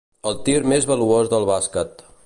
El 0.29 0.39
tir 0.47 0.55
més 0.71 0.89
valuós 0.93 1.31
del 1.35 1.47
bàsquet. 1.51 2.03